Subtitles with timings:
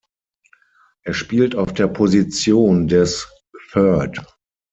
[1.03, 3.29] Er spielt auf der Position des
[3.71, 4.19] "Third".